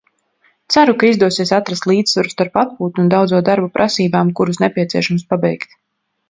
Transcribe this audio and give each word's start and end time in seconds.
Ceru, 0.75 0.93
ka 1.01 1.09
izdosies 1.09 1.51
atrast 1.57 1.85
līdzsvaru 1.91 2.31
starp 2.35 2.57
atpūtu 2.63 3.03
un 3.05 3.13
daudzo 3.15 3.43
darbu 3.51 3.69
prasībām, 3.77 4.33
kurus 4.41 4.63
nepieciešams 4.65 5.29
pabeigt. 5.37 5.79